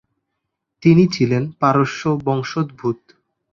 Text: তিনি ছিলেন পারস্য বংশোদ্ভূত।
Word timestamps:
তিনি 0.83 1.03
ছিলেন 1.07 1.43
পারস্য 1.59 2.01
বংশোদ্ভূত। 2.25 2.99